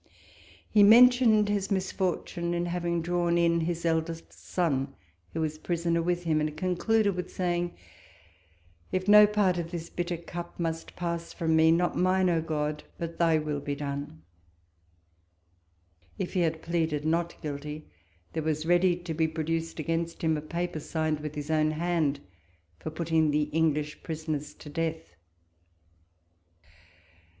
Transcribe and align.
He 0.67 0.81
mentioned 0.81 1.47
his 1.47 1.69
misfortune 1.69 2.55
in 2.55 2.65
having 2.65 3.03
drawn 3.03 3.37
in 3.37 3.59
his 3.61 3.85
eldest 3.85 4.33
son, 4.33 4.95
who 5.31 5.43
is 5.43 5.59
prisoner 5.59 6.01
with 6.01 6.23
him; 6.23 6.41
and 6.41 6.57
concluded 6.57 7.15
with 7.15 7.31
saying," 7.31 7.75
If 8.91 9.07
no 9.07 9.27
part 9.27 9.59
of 9.59 9.69
this 9.69 9.91
bitter 9.91 10.17
cup 10.17 10.59
must 10.59 10.95
pass 10.95 11.33
from 11.33 11.55
me, 11.55 11.71
not 11.71 11.95
mine, 11.95 12.29
O 12.31 12.41
God, 12.41 12.83
but 12.97 13.19
thy 13.19 13.37
will 13.37 13.59
be 13.59 13.75
done 13.75 14.05
1" 14.07 14.21
If 16.17 16.33
he 16.33 16.39
had 16.39 16.63
pleaded 16.63 17.05
not 17.05 17.35
riuUfij, 17.43 17.83
there 18.33 18.41
was 18.41 18.65
ready 18.65 18.95
to 18.95 19.13
be 19.13 19.27
produced 19.27 19.77
against 19.79 20.23
him 20.23 20.35
a 20.35 20.41
paper 20.41 20.79
signed 20.79 21.19
with 21.19 21.35
his 21.35 21.51
own 21.51 21.69
hand, 21.69 22.21
for 22.79 22.89
putting 22.89 23.29
the 23.29 23.43
English 23.51 24.01
prisoners 24.01 24.55
to 24.55 24.67
death. 24.67 25.15